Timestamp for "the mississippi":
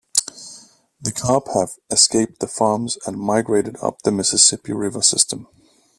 4.01-4.73